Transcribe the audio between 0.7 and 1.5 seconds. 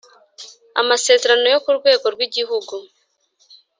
amasezerano